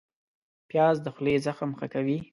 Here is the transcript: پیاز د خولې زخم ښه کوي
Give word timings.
پیاز 0.69 0.95
د 1.01 1.07
خولې 1.15 1.35
زخم 1.45 1.69
ښه 1.79 1.87
کوي 1.93 2.17